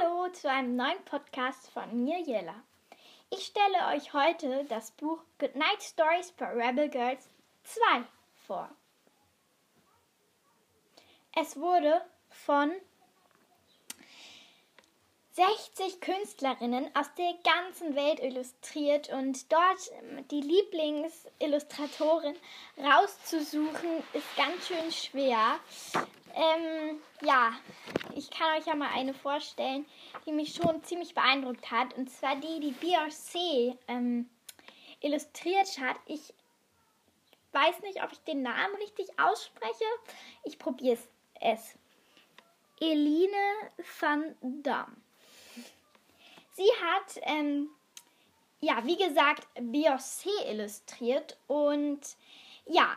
[0.00, 2.54] Hallo zu einem neuen Podcast von mir, Jella.
[3.30, 7.28] Ich stelle euch heute das Buch Goodnight Stories for Rebel Girls
[7.64, 7.80] 2
[8.46, 8.68] vor.
[11.34, 12.72] Es wurde von
[15.38, 19.78] 60 Künstlerinnen aus der ganzen Welt illustriert und dort
[20.32, 22.34] die Lieblingsillustratorin
[22.76, 25.60] rauszusuchen ist ganz schön schwer.
[26.34, 27.52] Ähm, ja,
[28.16, 29.86] ich kann euch ja mal eine vorstellen,
[30.26, 31.96] die mich schon ziemlich beeindruckt hat.
[31.96, 34.28] Und zwar die, die BRC ähm,
[34.98, 35.98] illustriert hat.
[36.06, 36.34] Ich
[37.52, 39.84] weiß nicht, ob ich den Namen richtig ausspreche.
[40.42, 40.98] Ich probiere
[41.40, 41.76] es.
[42.80, 43.70] Eline
[44.00, 45.00] van Dam.
[46.58, 47.70] Sie hat, ähm,
[48.58, 51.38] ja, wie gesagt, Beyoncé illustriert.
[51.46, 52.00] Und
[52.66, 52.96] ja,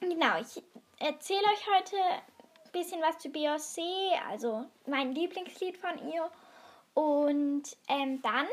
[0.00, 0.62] genau, ich
[0.98, 6.30] erzähle euch heute ein bisschen was zu Beyoncé, also mein Lieblingslied von ihr.
[6.92, 8.46] Und ähm, dann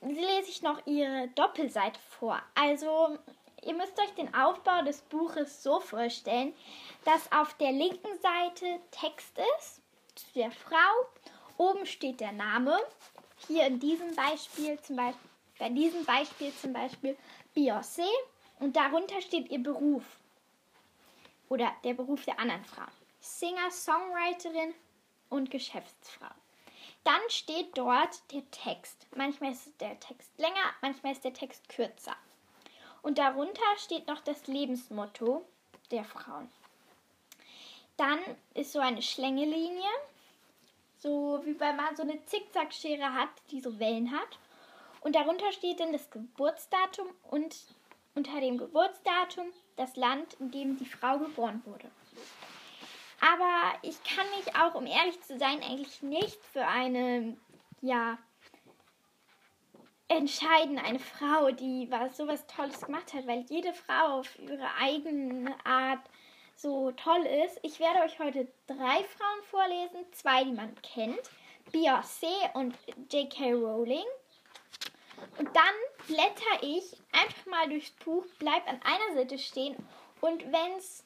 [0.00, 2.42] lese ich noch ihre Doppelseite vor.
[2.56, 3.16] Also
[3.62, 6.52] ihr müsst euch den Aufbau des Buches so vorstellen,
[7.04, 9.81] dass auf der linken Seite Text ist
[10.34, 11.06] der Frau.
[11.56, 12.78] Oben steht der Name.
[13.46, 17.16] Hier in diesem Beispiel zum Beispiel, bei diesem Beispiel zum Beispiel
[17.54, 18.06] Beyoncé.
[18.60, 20.04] Und darunter steht ihr Beruf.
[21.48, 22.86] Oder der Beruf der anderen Frau.
[23.20, 24.74] Singer, Songwriterin
[25.28, 26.30] und Geschäftsfrau.
[27.04, 29.06] Dann steht dort der Text.
[29.16, 32.16] Manchmal ist der Text länger, manchmal ist der Text kürzer.
[33.02, 35.44] Und darunter steht noch das Lebensmotto
[35.90, 36.48] der Frauen.
[37.96, 38.18] Dann
[38.54, 39.90] ist so eine Schlängelinie,
[40.98, 44.38] so wie wenn man so eine Zickzackschere hat, die so Wellen hat.
[45.00, 47.56] Und darunter steht dann das Geburtsdatum und
[48.14, 51.90] unter dem Geburtsdatum das Land, in dem die Frau geboren wurde.
[53.20, 57.36] Aber ich kann mich auch, um ehrlich zu sein, eigentlich nicht für eine,
[57.80, 58.18] ja,
[60.08, 65.54] entscheiden, eine Frau, die was sowas Tolles gemacht hat, weil jede Frau auf ihre eigene
[65.64, 66.00] Art
[66.56, 67.58] so toll ist.
[67.62, 71.20] Ich werde euch heute drei Frauen vorlesen, zwei, die man kennt,
[71.72, 72.74] Beyoncé und
[73.10, 73.52] J.K.
[73.52, 74.04] Rowling.
[75.38, 79.76] Und dann blätter ich einfach mal durchs Buch, bleib an einer Seite stehen
[80.22, 81.04] und wenn es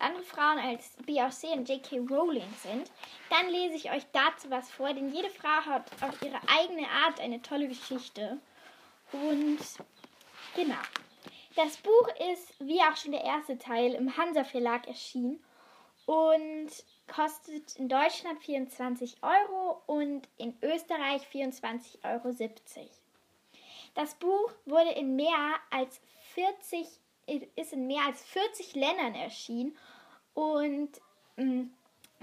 [0.00, 2.00] andere Frauen als Beyoncé und J.K.
[2.00, 2.90] Rowling sind,
[3.30, 7.20] dann lese ich euch dazu was vor, denn jede Frau hat auf ihre eigene Art
[7.20, 8.38] eine tolle Geschichte.
[9.12, 9.58] Und
[10.54, 10.76] genau.
[11.56, 15.42] Das Buch ist, wie auch schon der erste Teil, im Hansa Verlag erschienen
[16.06, 16.70] und
[17.06, 22.34] kostet in Deutschland 24 Euro und in Österreich 24,70 Euro.
[23.94, 26.00] Das Buch wurde in mehr als
[26.34, 26.88] 40,
[27.54, 29.76] ist in mehr als 40 Ländern erschienen
[30.34, 30.90] und
[31.36, 31.72] ähm,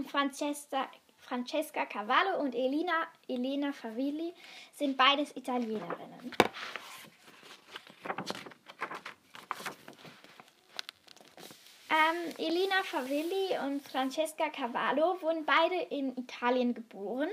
[0.08, 4.34] Francesca, Francesca Cavallo und Elena, Elena Favilli
[4.74, 6.36] sind beides Italienerinnen.
[11.92, 17.30] Ähm, Elena Favilli und Francesca Cavallo wurden beide in Italien geboren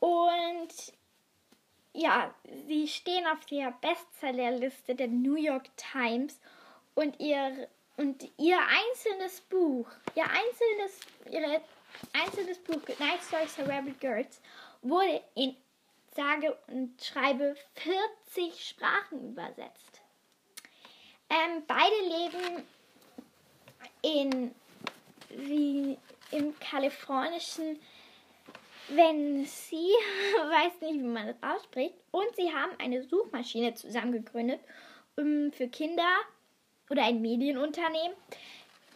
[0.00, 0.68] und
[1.94, 2.34] ja,
[2.66, 6.38] sie stehen auf der Bestsellerliste der New York Times
[6.94, 7.66] und ihr
[7.96, 11.00] und ihr einzelnes Buch, ihr einzelnes,
[11.30, 11.62] ihre
[12.12, 14.42] einzelnes Buch Goodnight Stories for Rebel Girls
[14.82, 15.56] wurde in
[16.14, 20.02] sage und schreibe 40 Sprachen übersetzt.
[21.30, 22.66] Ähm, beide leben
[24.04, 24.54] in
[25.30, 25.98] wie
[26.30, 27.78] im kalifornischen
[28.88, 29.76] wenn sie,
[30.36, 34.60] weiß nicht, wie man das ausspricht, und sie haben eine Suchmaschine zusammengegründet
[35.16, 36.08] um, für Kinder
[36.90, 38.16] oder ein Medienunternehmen,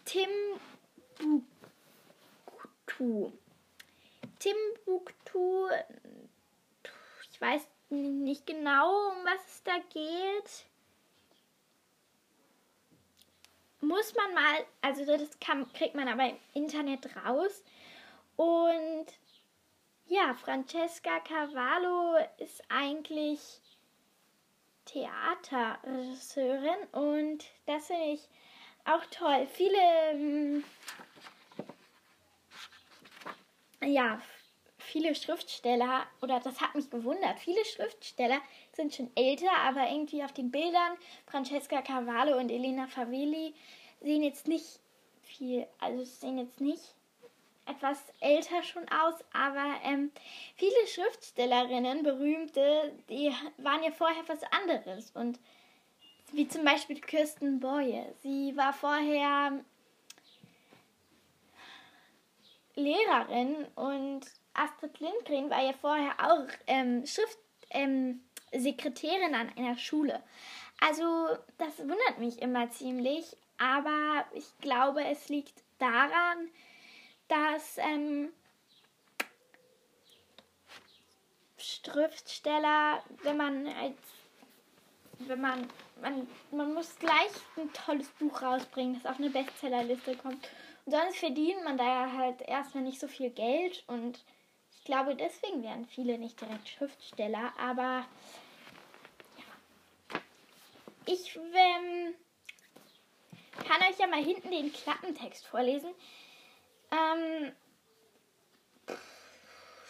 [0.05, 0.59] Timbuktu.
[4.39, 5.69] Timbuktu,
[7.31, 10.67] ich weiß nicht genau, um was es da geht.
[13.81, 17.63] Muss man mal, also das kann, kriegt man aber im Internet raus.
[18.37, 19.07] Und
[20.07, 23.41] ja, Francesca Cavallo ist eigentlich
[24.87, 28.29] Theaterregisseurin und das finde ich
[28.85, 29.47] auch toll.
[29.53, 29.79] Viele,
[30.13, 30.65] ähm,
[33.83, 34.21] ja,
[34.89, 38.41] viele Schriftsteller, oder das hat mich gewundert, viele Schriftsteller
[38.73, 40.97] sind schon älter, aber irgendwie auf den Bildern
[41.27, 43.55] Francesca Cavallo und Elena Favilli
[44.01, 44.81] sehen jetzt nicht
[45.23, 46.95] viel, also sehen jetzt nicht
[47.67, 50.11] etwas älter schon aus, aber ähm,
[50.57, 55.11] viele Schriftstellerinnen, berühmte, die waren ja vorher was anderes.
[55.11, 55.39] Und
[56.33, 58.15] wie zum Beispiel Kirsten Boye.
[58.23, 59.53] Sie war vorher
[62.75, 64.21] Lehrerin und
[64.59, 70.23] Astrid Lindgren war ja vorher auch ähm, Schriftsekretärin ähm, an einer Schule.
[70.81, 71.05] Also
[71.59, 76.49] das wundert mich immer ziemlich, aber ich glaube, es liegt daran,
[77.29, 78.33] dass ähm,
[81.57, 83.97] Schriftsteller, wenn man als
[85.21, 85.67] wenn man,
[86.01, 90.49] man, man muss gleich ein tolles Buch rausbringen, das auf eine Bestsellerliste kommt.
[90.85, 94.21] Und sonst verdient man da ja halt erstmal nicht so viel Geld und
[94.89, 98.07] glaube, deswegen werden viele nicht direkt Schriftsteller, aber
[99.37, 100.21] ja.
[101.05, 102.15] Ich ähm,
[103.67, 105.91] kann euch ja mal hinten den Klappentext vorlesen.
[106.91, 107.53] Ähm,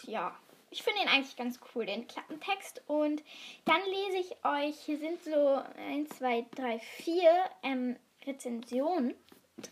[0.02, 0.36] ja,
[0.70, 2.82] ich finde ihn eigentlich ganz cool, den Klappentext.
[2.88, 3.22] Und
[3.66, 7.96] dann lese ich euch, hier sind so 1, 2, 3, 4 ähm,
[8.26, 9.14] Rezensionen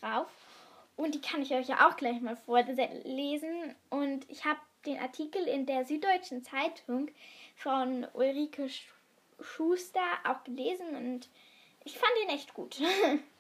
[0.01, 0.31] drauf.
[0.97, 3.75] Und die kann ich euch ja auch gleich mal vorlesen.
[3.91, 7.11] Und ich habe den Artikel in der Süddeutschen Zeitung
[7.57, 8.69] von Ulrike
[9.41, 11.29] Schuster auch gelesen und
[11.85, 12.81] ich fand ihn echt gut.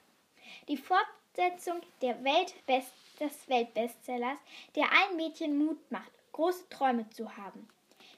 [0.68, 4.38] Die Fortsetzung der Weltbest des Weltbestsellers,
[4.74, 7.66] der allen Mädchen Mut macht große Träume zu haben,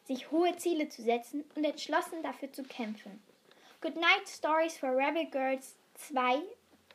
[0.05, 3.23] sich hohe Ziele zu setzen und entschlossen dafür zu kämpfen.
[3.81, 6.43] Goodnight Stories for Rebel Girls 2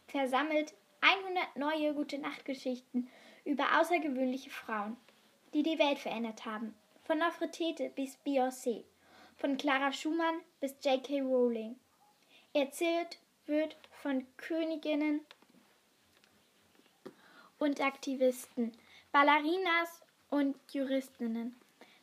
[0.08, 0.74] versammelt
[1.04, 3.10] 100 neue gute Nachtgeschichten
[3.44, 4.96] über außergewöhnliche Frauen,
[5.54, 6.74] die die Welt verändert haben,
[7.04, 8.86] von Nofretete bis Beyoncé,
[9.36, 11.20] von Clara Schumann bis J.K.
[11.22, 11.76] Rowling.
[12.54, 15.20] Erzählt wird von Königinnen
[17.60, 18.72] und Aktivisten,
[19.12, 21.60] Ballerinas und Juristinnen,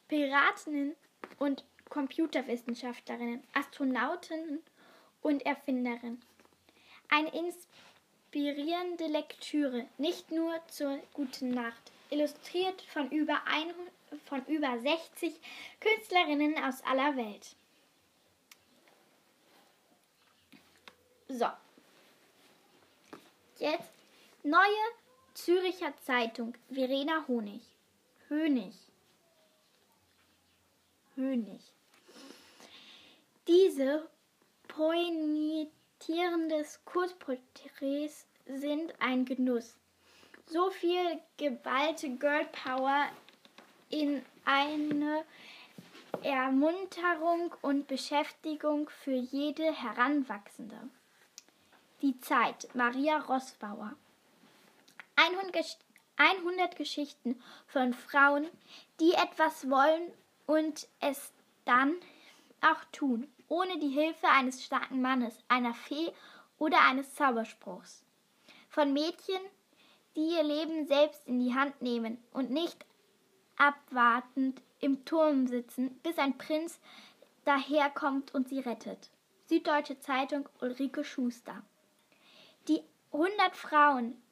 [0.09, 0.95] Piratinnen
[1.39, 4.61] und Computerwissenschaftlerinnen, Astronautinnen
[5.23, 6.21] und Erfinderinnen.
[7.09, 7.33] Eine
[8.33, 13.75] inspirierende Lektüre, nicht nur zur guten Nacht, illustriert von über, 100,
[14.25, 15.35] von über 60
[15.81, 17.57] Künstlerinnen aus aller Welt.
[21.29, 21.47] So.
[23.59, 23.91] Jetzt
[24.45, 24.63] neue
[25.35, 27.63] Züricher Zeitung, Verena Honig.
[28.29, 28.75] Hönig.
[31.17, 31.61] Hönig.
[33.49, 34.09] Diese
[36.01, 39.77] pointierenden Kurzporträts sind ein Genuss.
[40.47, 43.09] So viel geballte Girl Power
[43.91, 45.25] in eine
[46.23, 50.89] Ermunterung und Beschäftigung für jede Heranwachsende.
[52.03, 53.95] Die Zeit, Maria Rossbauer.
[55.17, 55.79] 100
[56.17, 58.47] 100 Geschichten von Frauen,
[59.01, 60.11] die etwas wollen
[60.47, 61.33] und es
[61.65, 61.95] dann
[62.61, 66.13] auch tun, ohne die Hilfe eines starken Mannes, einer Fee
[66.57, 68.05] oder eines Zauberspruchs.
[68.69, 69.41] Von Mädchen,
[70.17, 72.87] die ihr Leben selbst in die Hand nehmen und nicht
[73.57, 76.81] abwartend im Turm sitzen, bis ein Prinz
[77.45, 79.11] daherkommt und sie rettet.
[79.47, 81.63] Süddeutsche Zeitung Ulrike Schuster.
[82.69, 82.81] Die
[83.13, 84.23] 100 Frauen,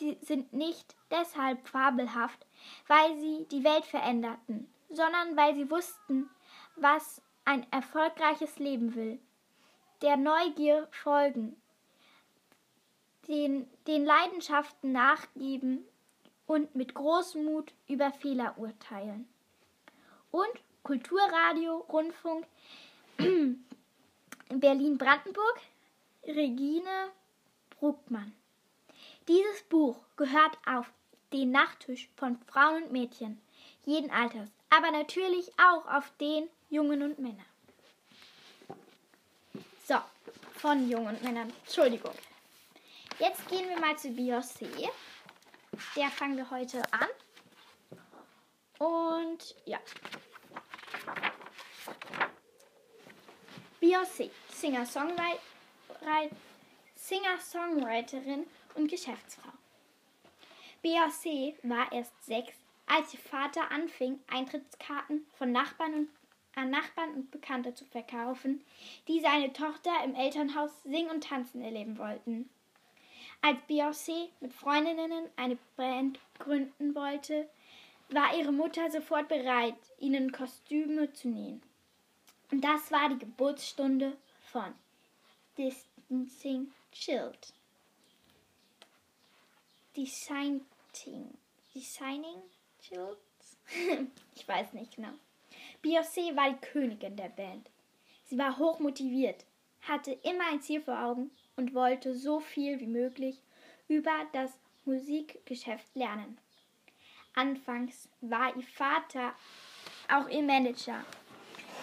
[0.00, 2.44] die sind nicht deshalb fabelhaft,
[2.88, 6.28] weil sie die Welt veränderten, sondern weil sie wussten,
[6.74, 9.18] was ein erfolgreiches Leben will.
[10.02, 11.56] Der Neugier folgen,
[13.28, 15.84] den, den Leidenschaften nachgeben
[16.46, 19.28] und mit Großmut über Fehler urteilen.
[20.30, 22.46] Und Kulturradio, Rundfunk
[24.48, 25.60] Berlin-Brandenburg,
[26.26, 27.10] Regine
[27.70, 28.32] Bruckmann.
[29.28, 30.92] Dieses Buch gehört auf
[31.32, 33.40] den Nachttisch von Frauen und Mädchen
[33.84, 37.46] jeden Alters, aber natürlich auch auf den Jungen und Männern.
[39.86, 39.94] So,
[40.56, 41.52] von Jungen und Männern.
[41.64, 42.14] Entschuldigung.
[43.20, 44.90] Jetzt gehen wir mal zu Beyoncé.
[45.94, 47.06] Der fangen wir heute an.
[48.78, 49.78] Und ja.
[53.80, 56.30] Beyoncé, Singer-Songwriterin
[56.96, 57.38] Singer
[58.74, 59.52] und Geschäftsfrau.
[60.82, 62.54] Beyoncé war erst sechs,
[62.86, 66.08] als ihr Vater anfing, Eintrittskarten von Nachbarn und,
[66.56, 68.64] an Nachbarn und Bekannte zu verkaufen,
[69.08, 72.48] die seine Tochter im Elternhaus singen und tanzen erleben wollten.
[73.42, 77.48] Als Beyoncé mit Freundinnen eine Band gründen wollte,
[78.08, 81.62] war ihre Mutter sofort bereit, ihnen Kostüme zu nähen.
[82.50, 84.16] Und das war die Geburtsstunde
[84.52, 84.74] von
[85.58, 87.52] Distancing Child.
[89.96, 90.64] Designing.
[91.74, 92.42] Designing
[92.80, 93.56] Childs?
[94.34, 95.12] ich weiß nicht genau.
[95.84, 97.68] Beyoncé war die Königin der Band.
[98.24, 99.44] Sie war hoch motiviert,
[99.82, 103.42] hatte immer ein Ziel vor Augen und wollte so viel wie möglich
[103.86, 106.38] über das Musikgeschäft lernen.
[107.34, 109.34] Anfangs war ihr Vater
[110.10, 111.04] auch ihr Manager.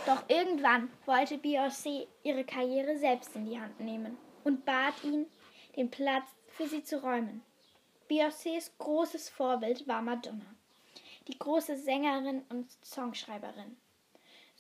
[0.08, 5.28] Doch irgendwann wollte Beyoncé ihre Karriere selbst in die Hand nehmen und bat ihn,
[5.76, 7.44] den Platz für sie zu räumen.
[8.10, 10.56] Beyoncés großes Vorbild war Madonna,
[11.28, 13.78] die große Sängerin und Songschreiberin.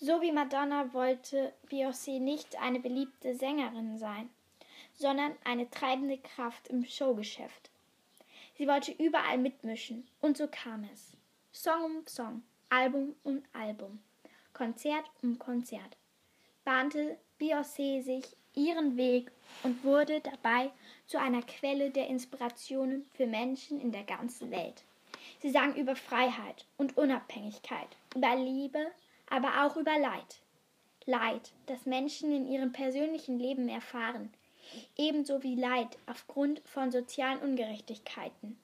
[0.03, 4.29] So wie Madonna wollte Beyoncé nicht eine beliebte Sängerin sein,
[4.96, 7.70] sondern eine treibende Kraft im Showgeschäft.
[8.58, 11.12] Sie wollte überall mitmischen und so kam es.
[11.53, 14.00] Song um Song, Album um Album,
[14.53, 15.96] Konzert um Konzert
[16.63, 19.31] bahnte Beyoncé sich ihren Weg
[19.63, 20.72] und wurde dabei
[21.05, 24.84] zu einer Quelle der Inspirationen für Menschen in der ganzen Welt.
[25.39, 28.91] Sie sang über Freiheit und Unabhängigkeit, über Liebe,
[29.31, 30.41] aber auch über Leid.
[31.07, 34.31] Leid, das Menschen in ihrem persönlichen Leben erfahren,
[34.95, 38.59] ebenso wie Leid aufgrund von sozialen Ungerechtigkeiten.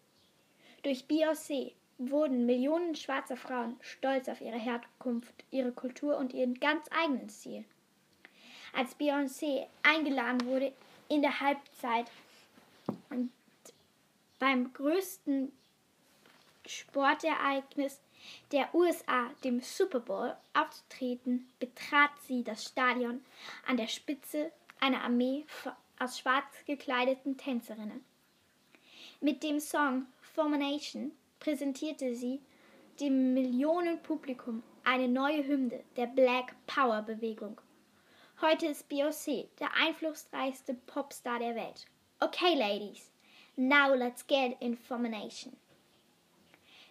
[0.83, 6.85] Durch Beyoncé wurden Millionen schwarzer Frauen stolz auf ihre Herkunft, ihre Kultur und ihren ganz
[6.91, 7.65] eigenen Stil
[8.77, 10.71] als Beyoncé eingeladen wurde
[11.09, 12.05] in der Halbzeit
[13.09, 13.31] und
[14.37, 15.51] beim größten
[16.65, 17.99] Sportereignis
[18.51, 23.23] der USA, dem Super Bowl, aufzutreten, betrat sie das Stadion
[23.65, 25.45] an der Spitze einer Armee
[25.99, 28.03] aus schwarz gekleideten Tänzerinnen.
[29.19, 32.39] Mit dem Song Formation präsentierte sie
[32.99, 37.59] dem Millionenpublikum eine neue Hymne der Black Power Bewegung.
[38.41, 41.85] Heute ist Beyoncé der einflussreichste Popstar der Welt.
[42.19, 43.11] Okay, Ladies,
[43.55, 45.57] now let's get information.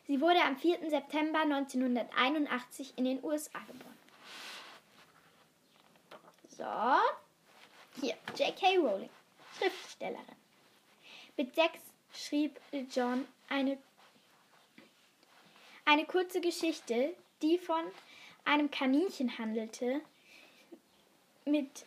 [0.07, 0.89] Sie wurde am 4.
[0.89, 3.97] September 1981 in den USA geboren.
[6.57, 8.79] So, hier, J.K.
[8.79, 9.11] Rowling,
[9.59, 10.25] Schriftstellerin.
[11.37, 11.81] Mit sechs
[12.13, 12.59] schrieb
[12.95, 13.79] John eine,
[15.85, 17.85] eine kurze Geschichte, die von
[18.45, 20.01] einem Kaninchen handelte,
[21.45, 21.85] mit,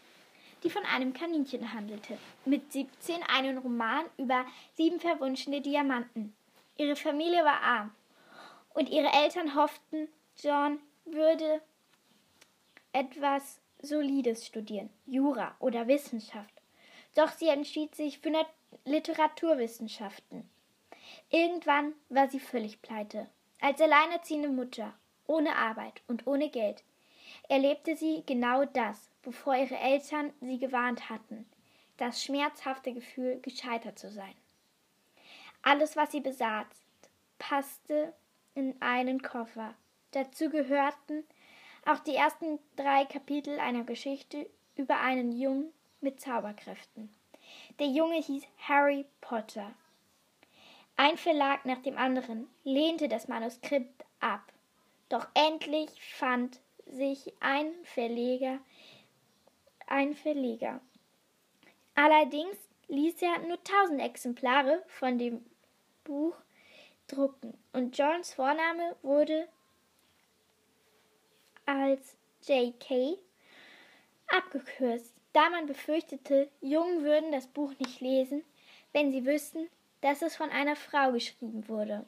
[0.63, 2.17] die von einem Kaninchen handelte.
[2.43, 4.45] Mit 17 einen Roman über
[4.75, 6.35] sieben verwunschene Diamanten.
[6.77, 7.95] Ihre Familie war arm
[8.79, 10.07] und ihre Eltern hofften,
[10.37, 11.61] John würde
[12.93, 16.53] etwas Solides studieren, Jura oder Wissenschaft.
[17.13, 18.31] Doch sie entschied sich für
[18.85, 20.49] Literaturwissenschaften.
[21.29, 23.27] Irgendwann war sie völlig pleite.
[23.59, 24.93] Als alleinerziehende Mutter,
[25.27, 26.81] ohne Arbeit und ohne Geld,
[27.49, 31.45] erlebte sie genau das, bevor ihre Eltern sie gewarnt hatten,
[31.97, 34.35] das schmerzhafte Gefühl, gescheitert zu sein.
[35.63, 36.67] Alles, was sie besaß,
[37.39, 38.13] passte
[38.55, 39.75] in einen Koffer.
[40.11, 41.23] Dazu gehörten
[41.85, 47.13] auch die ersten drei Kapitel einer Geschichte über einen Jungen mit Zauberkräften.
[47.79, 49.73] Der Junge hieß Harry Potter.
[50.95, 54.51] Ein Verlag nach dem anderen lehnte das Manuskript ab.
[55.07, 58.59] Doch endlich fand sich ein Verleger,
[59.87, 60.81] ein Verleger.
[61.95, 65.45] Allerdings ließ er nur tausend Exemplare von dem
[66.03, 66.35] Buch
[67.09, 69.47] drucken und Johns Vorname wurde
[71.65, 72.15] als
[72.47, 73.17] J.K.
[74.27, 78.43] abgekürzt, da man befürchtete, Jungen würden das Buch nicht lesen,
[78.93, 79.67] wenn sie wüssten,
[80.01, 82.05] dass es von einer Frau geschrieben wurde.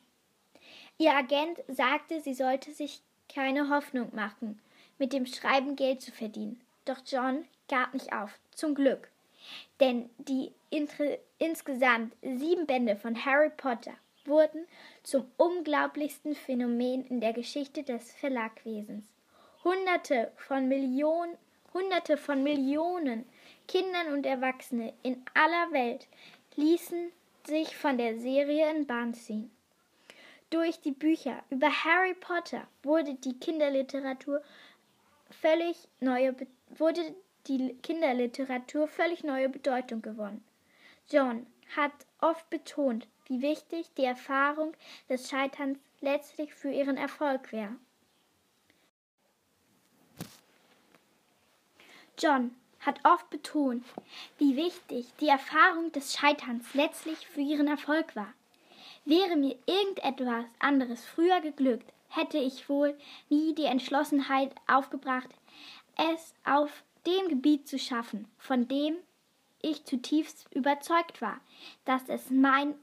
[0.98, 3.02] Ihr Agent sagte, sie sollte sich
[3.34, 4.62] keine Hoffnung machen,
[4.98, 6.62] mit dem Schreiben Geld zu verdienen.
[6.86, 9.10] Doch John gab nicht auf, zum Glück.
[9.80, 10.52] Denn die
[11.40, 13.94] insgesamt sieben Bände von Harry Potter
[14.26, 14.66] wurden
[15.04, 19.06] zum unglaublichsten Phänomen in der Geschichte des Verlagwesens.
[19.64, 21.38] Hunderte von Millionen,
[21.74, 23.26] Hunderte von Millionen
[23.68, 26.08] Kindern und Erwachsene in aller Welt
[26.56, 27.12] ließen
[27.46, 29.50] sich von der Serie in Bahn ziehen.
[30.50, 34.42] Durch die Bücher über Harry Potter wurde die Kinderliteratur
[35.30, 36.36] völlig neue,
[36.70, 37.16] wurde
[37.48, 40.44] die Kinderliteratur völlig neue Bedeutung gewonnen.
[41.10, 44.74] John hat oft betont, wie wichtig die Erfahrung
[45.08, 47.78] des Scheiterns letztlich für ihren Erfolg wäre.
[52.20, 53.86] John hat oft betont,
[54.38, 58.34] wie wichtig die Erfahrung des Scheiterns letztlich für ihren Erfolg war.
[59.06, 62.98] Wäre mir irgendetwas anderes früher geglückt, hätte ich wohl
[63.30, 65.30] nie die Entschlossenheit aufgebracht,
[65.96, 68.98] es auf dem Gebiet zu schaffen, von dem
[69.62, 71.40] ich zutiefst überzeugt war,
[71.86, 72.76] dass es mein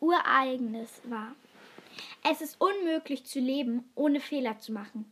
[0.00, 1.34] ureigenes war.
[2.22, 5.10] Es ist unmöglich zu leben, ohne Fehler zu machen.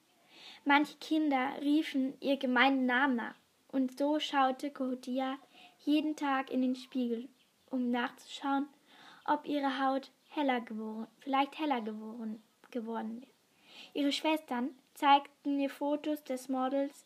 [0.65, 3.38] Manche Kinder riefen ihr gemeinen Namen nach,
[3.71, 5.37] und so schaute Kohodia
[5.79, 7.29] jeden Tag in den Spiegel,
[7.69, 8.67] um nachzuschauen,
[9.25, 13.39] ob ihre Haut heller geworden, vielleicht heller geworden, geworden ist.
[13.93, 17.05] Ihre Schwestern zeigten ihr Fotos des Models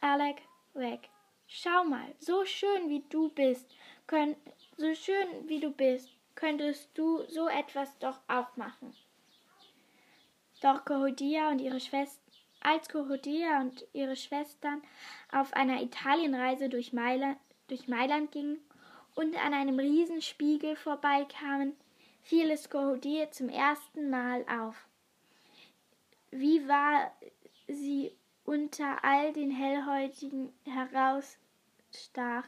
[0.00, 0.42] Alec
[0.74, 1.10] Weg.
[1.46, 3.74] Schau mal, so schön wie du bist,
[4.06, 4.36] könnt,
[4.76, 8.94] so schön wie du bist, könntest du so etwas doch auch machen.
[10.62, 12.21] Doch Kohodia und ihre Schwester
[12.64, 14.82] als Kohodia und ihre Schwestern
[15.30, 17.38] auf einer Italienreise durch Mailand,
[17.68, 18.58] durch Mailand gingen
[19.14, 21.74] und an einem Riesenspiegel vorbeikamen,
[22.22, 24.86] fiel es Kohodia zum ersten Mal auf.
[26.30, 27.12] Wie war
[27.68, 28.12] sie
[28.44, 32.44] unter all den Hellhäutigen herausstach.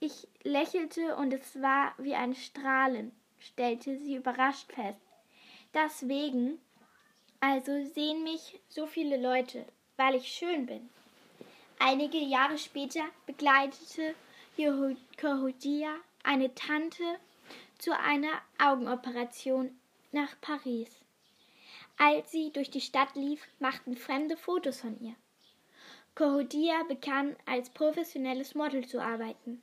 [0.00, 5.00] Ich lächelte und es war wie ein Strahlen, stellte sie überrascht fest.
[5.72, 6.58] Deswegen
[7.44, 9.66] also sehen mich so viele Leute,
[9.98, 10.88] weil ich schön bin.
[11.78, 14.14] Einige Jahre später begleitete
[14.56, 17.04] Yehudia eine Tante
[17.76, 19.78] zu einer Augenoperation
[20.10, 20.88] nach Paris.
[21.98, 25.14] Als sie durch die Stadt lief, machten Fremde Fotos von ihr.
[26.14, 29.60] Kohodia begann als professionelles Model zu arbeiten.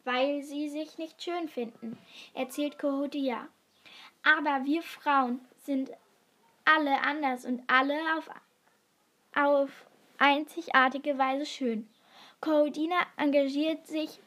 [0.04, 1.98] weil sie sich nicht schön finden,
[2.34, 3.48] erzählt Kohodia.
[4.24, 5.92] Aber wir Frauen sind
[6.66, 8.30] alle anders und alle auf,
[9.34, 9.70] auf
[10.18, 11.88] einzigartige Weise schön.
[12.40, 14.20] Kohodina engagiert sich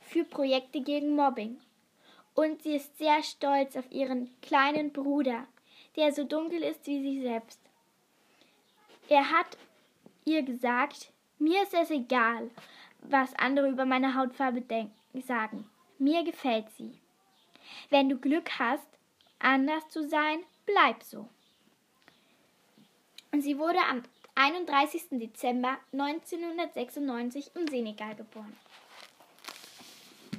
[0.00, 1.60] für Projekte gegen Mobbing.
[2.34, 5.46] Und sie ist sehr stolz auf ihren kleinen Bruder,
[5.96, 7.60] der so dunkel ist wie sie selbst.
[9.08, 9.56] Er hat
[10.24, 12.50] ihr gesagt, mir ist es egal,
[13.02, 14.64] was andere über meine Hautfarbe
[15.24, 15.70] sagen.
[15.98, 16.98] Mir gefällt sie.
[17.90, 18.88] Wenn du Glück hast,
[19.38, 21.28] anders zu sein, bleib so.
[23.30, 24.02] Und sie wurde am
[24.34, 25.02] 31.
[25.12, 28.56] Dezember 1996 im Senegal geboren.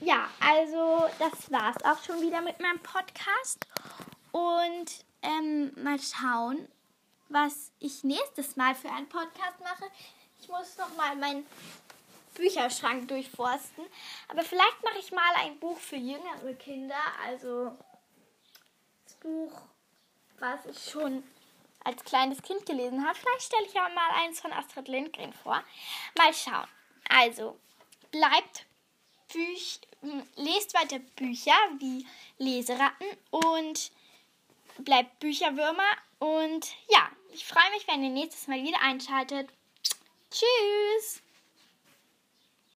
[0.01, 3.65] Ja, also das war's auch schon wieder mit meinem Podcast.
[4.31, 6.67] Und ähm, mal schauen,
[7.29, 9.85] was ich nächstes Mal für einen Podcast mache.
[10.39, 11.45] Ich muss noch mal meinen
[12.35, 13.85] Bücherschrank durchforsten.
[14.27, 16.95] Aber vielleicht mache ich mal ein Buch für jüngere Kinder.
[17.25, 17.71] Also
[19.05, 19.61] das Buch,
[20.39, 21.23] was ich schon
[21.85, 23.17] als kleines Kind gelesen habe.
[23.17, 25.63] Vielleicht stelle ich auch mal eins von Astrid Lindgren vor.
[26.17, 26.67] Mal schauen.
[27.09, 27.57] Also,
[28.11, 28.65] bleibt
[29.31, 29.79] Büch,
[30.35, 32.05] lest weiter Bücher wie
[32.37, 33.91] Leseratten und
[34.79, 35.83] bleibt Bücherwürmer.
[36.19, 39.49] Und ja, ich freue mich, wenn ihr nächstes Mal wieder einschaltet.
[40.31, 41.24] Tschüss!